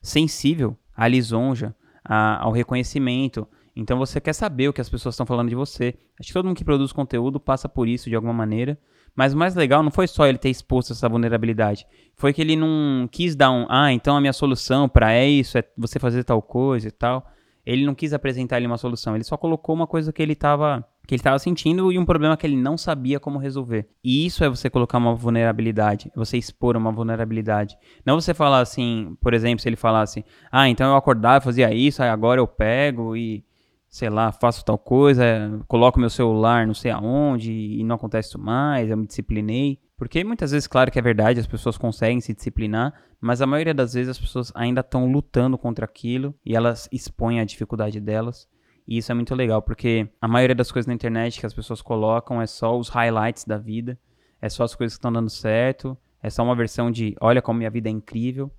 sensível 0.00 0.78
à 0.96 1.08
lisonja, 1.08 1.74
ao 2.04 2.52
reconhecimento. 2.52 3.48
Então 3.74 3.98
você 3.98 4.20
quer 4.20 4.32
saber 4.32 4.68
o 4.68 4.72
que 4.72 4.80
as 4.80 4.88
pessoas 4.88 5.14
estão 5.14 5.26
falando 5.26 5.48
de 5.48 5.56
você. 5.56 5.98
Acho 6.20 6.28
que 6.28 6.32
todo 6.32 6.46
mundo 6.46 6.56
que 6.56 6.64
produz 6.64 6.92
conteúdo 6.92 7.40
passa 7.40 7.68
por 7.68 7.88
isso 7.88 8.08
de 8.08 8.14
alguma 8.14 8.32
maneira. 8.32 8.78
Mas 9.16 9.32
o 9.32 9.36
mais 9.36 9.54
legal 9.54 9.82
não 9.82 9.90
foi 9.90 10.06
só 10.06 10.26
ele 10.26 10.36
ter 10.36 10.50
exposto 10.50 10.92
essa 10.92 11.08
vulnerabilidade, 11.08 11.86
foi 12.14 12.32
que 12.32 12.42
ele 12.42 12.54
não 12.54 13.08
quis 13.10 13.34
dar 13.34 13.50
um, 13.50 13.66
ah, 13.68 13.90
então 13.92 14.16
a 14.16 14.20
minha 14.20 14.32
solução 14.32 14.88
para 14.88 15.12
é 15.12 15.26
isso, 15.26 15.56
é 15.56 15.64
você 15.76 15.98
fazer 15.98 16.22
tal 16.22 16.42
coisa 16.42 16.88
e 16.88 16.90
tal. 16.90 17.26
Ele 17.64 17.84
não 17.84 17.96
quis 17.96 18.12
apresentar 18.12 18.56
ali 18.56 18.66
uma 18.66 18.78
solução, 18.78 19.16
ele 19.16 19.24
só 19.24 19.36
colocou 19.36 19.74
uma 19.74 19.88
coisa 19.88 20.12
que 20.12 20.22
ele 20.22 20.34
estava 20.34 20.86
que 21.06 21.14
ele 21.14 21.20
estava 21.20 21.38
sentindo 21.38 21.92
e 21.92 21.98
um 21.98 22.04
problema 22.04 22.36
que 22.36 22.44
ele 22.44 22.56
não 22.56 22.76
sabia 22.76 23.20
como 23.20 23.38
resolver. 23.38 23.88
E 24.02 24.26
isso 24.26 24.42
é 24.42 24.48
você 24.48 24.68
colocar 24.68 24.98
uma 24.98 25.14
vulnerabilidade, 25.14 26.10
é 26.14 26.18
você 26.18 26.36
expor 26.36 26.76
uma 26.76 26.90
vulnerabilidade. 26.90 27.78
Não 28.04 28.20
você 28.20 28.34
falar 28.34 28.60
assim, 28.60 29.16
por 29.20 29.32
exemplo, 29.32 29.60
se 29.60 29.68
ele 29.68 29.76
falasse, 29.76 30.24
ah, 30.50 30.68
então 30.68 30.90
eu 30.90 30.96
acordava, 30.96 31.44
fazia 31.44 31.72
isso, 31.72 32.02
agora 32.02 32.40
eu 32.40 32.46
pego 32.46 33.16
e 33.16 33.44
sei 33.88 34.10
lá, 34.10 34.32
faço 34.32 34.64
tal 34.64 34.78
coisa, 34.78 35.24
coloco 35.66 35.98
meu 35.98 36.10
celular 36.10 36.66
não 36.66 36.74
sei 36.74 36.90
aonde 36.90 37.52
e 37.52 37.82
não 37.84 37.96
acontece 37.96 38.36
mais, 38.38 38.90
eu 38.90 38.96
me 38.96 39.06
disciplinei. 39.06 39.80
Porque 39.96 40.22
muitas 40.22 40.50
vezes, 40.50 40.66
claro 40.66 40.90
que 40.90 40.98
é 40.98 41.02
verdade, 41.02 41.40
as 41.40 41.46
pessoas 41.46 41.78
conseguem 41.78 42.20
se 42.20 42.34
disciplinar, 42.34 42.92
mas 43.20 43.40
a 43.40 43.46
maioria 43.46 43.72
das 43.72 43.94
vezes 43.94 44.10
as 44.10 44.18
pessoas 44.18 44.52
ainda 44.54 44.80
estão 44.80 45.10
lutando 45.10 45.56
contra 45.56 45.86
aquilo 45.86 46.34
e 46.44 46.54
elas 46.54 46.88
expõem 46.92 47.40
a 47.40 47.44
dificuldade 47.44 47.98
delas. 47.98 48.46
E 48.86 48.98
isso 48.98 49.10
é 49.10 49.14
muito 49.14 49.34
legal, 49.34 49.62
porque 49.62 50.08
a 50.20 50.28
maioria 50.28 50.54
das 50.54 50.70
coisas 50.70 50.86
na 50.86 50.94
internet 50.94 51.40
que 51.40 51.46
as 51.46 51.54
pessoas 51.54 51.80
colocam 51.80 52.40
é 52.40 52.46
só 52.46 52.78
os 52.78 52.88
highlights 52.88 53.44
da 53.44 53.58
vida, 53.58 53.98
é 54.40 54.48
só 54.48 54.64
as 54.64 54.74
coisas 54.74 54.94
que 54.94 54.98
estão 54.98 55.12
dando 55.12 55.30
certo, 55.30 55.96
é 56.22 56.28
só 56.28 56.42
uma 56.42 56.54
versão 56.54 56.90
de 56.90 57.16
olha 57.20 57.40
como 57.40 57.58
minha 57.58 57.70
vida 57.70 57.88
é 57.88 57.92
incrível. 57.92 58.50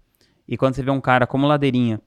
E 0.47 0.57
quando 0.57 0.73
você 0.75 0.83
vê 0.83 0.91
um 0.91 0.99
cara 0.99 1.27
como 1.27 1.47
Ladeirinha, 1.47 2.01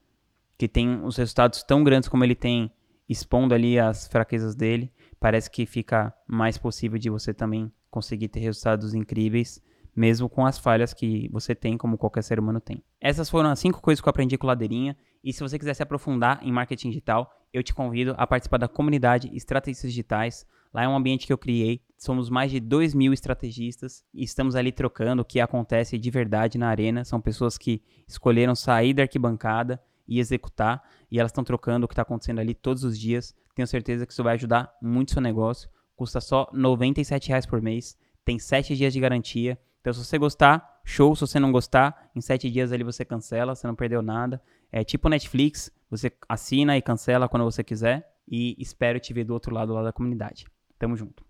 que 0.59 0.69
tem 0.69 1.03
os 1.05 1.17
resultados 1.17 1.62
tão 1.62 1.85
grandes 1.85 2.09
como 2.09 2.25
ele 2.25 2.35
tem 2.35 2.71
expondo 3.11 3.52
ali 3.52 3.76
as 3.76 4.07
fraquezas 4.07 4.55
dele, 4.55 4.93
parece 5.19 5.50
que 5.50 5.67
fica 5.67 6.14
mais 6.29 6.57
possível 6.57 6.97
de 6.97 7.11
você 7.11 7.35
também 7.35 7.71
conseguir 7.90 8.29
ter 8.29 8.38
resultados 8.38 8.95
incríveis, 8.95 9.61
mesmo 9.95 10.29
com 10.29 10.47
as 10.47 10.61
falhas 10.61 10.95
que 10.95 11.29
você 11.33 11.52
tem, 11.52 11.76
como 11.76 11.99
qualquer 11.99 12.23
ser 12.23 12.38
humano 12.38 12.61
tem. 12.61 12.85
Essas 13.00 13.29
foram 13.29 13.50
as 13.50 13.59
cinco 13.59 13.83
coisas 13.83 14.00
que 14.00 14.09
eu 14.09 14.11
aprendi 14.11 14.38
com 14.38 14.47
Ladeirinha. 14.47 14.97
E 15.25 15.33
se 15.33 15.40
você 15.40 15.59
quiser 15.59 15.75
se 15.75 15.83
aprofundar 15.83 16.38
em 16.40 16.52
marketing 16.52 16.90
digital, 16.90 17.29
eu 17.52 17.64
te 17.64 17.75
convido 17.75 18.14
a 18.17 18.25
participar 18.29 18.59
da 18.59 18.69
comunidade 18.69 19.29
Estratégias 19.35 19.83
Digitais. 19.83 20.47
Lá 20.73 20.85
é 20.85 20.88
um 20.88 20.95
ambiente 20.95 21.26
que 21.26 21.33
eu 21.33 21.38
criei. 21.38 21.83
Somos 21.99 22.31
mais 22.31 22.52
de 22.52 22.61
2 22.61 22.95
mil 22.95 23.12
estrategistas 23.12 24.05
e 24.14 24.23
estamos 24.23 24.55
ali 24.55 24.71
trocando 24.71 25.23
o 25.23 25.25
que 25.25 25.40
acontece 25.40 25.99
de 25.99 26.11
verdade 26.12 26.57
na 26.57 26.69
arena. 26.69 27.05
São 27.05 27.21
pessoas 27.21 27.59
que 27.59 27.83
escolheram 28.07 28.55
sair 28.55 28.95
da 28.95 29.02
arquibancada 29.02 29.83
e 30.11 30.19
executar. 30.19 30.83
E 31.11 31.19
elas 31.19 31.31
estão 31.31 31.45
trocando 31.45 31.85
o 31.85 31.88
que 31.88 31.93
está 31.93 32.02
acontecendo 32.02 32.40
ali 32.40 32.52
todos 32.52 32.83
os 32.85 32.99
dias. 32.99 33.35
Tenho 33.55 33.67
certeza 33.67 34.05
que 34.05 34.12
isso 34.12 34.25
vai 34.25 34.35
ajudar 34.35 34.76
muito 34.83 35.12
seu 35.12 35.23
negócio. 35.23 35.71
Custa 35.95 36.21
só 36.21 36.50
R$ 36.52 36.59
97 36.59 37.49
por 37.49 37.62
mês. 37.62 37.97
Tem 38.25 38.38
7 38.38 38.76
dias 38.76 38.93
de 38.93 39.00
garantia. 39.00 39.59
Então, 39.81 39.93
se 39.93 40.05
você 40.05 40.19
gostar, 40.19 40.81
show. 40.85 41.14
Se 41.14 41.21
você 41.21 41.38
não 41.38 41.52
gostar, 41.52 42.11
em 42.14 42.21
7 42.21 42.50
dias 42.50 42.73
ali 42.73 42.83
você 42.83 43.05
cancela, 43.05 43.55
você 43.55 43.67
não 43.67 43.75
perdeu 43.76 44.02
nada. 44.02 44.43
É 44.73 44.83
tipo 44.85 45.09
Netflix, 45.09 45.71
você 45.88 46.12
assina 46.29 46.76
e 46.76 46.83
cancela 46.83 47.29
quando 47.29 47.45
você 47.45 47.62
quiser. 47.62 48.07
E 48.29 48.55
espero 48.59 49.00
te 49.00 49.12
ver 49.12 49.25
do 49.25 49.33
outro 49.33 49.55
lado 49.55 49.73
lá 49.73 49.83
da 49.83 49.93
comunidade. 49.93 50.47
Tamo 50.79 50.97
junto. 50.97 51.30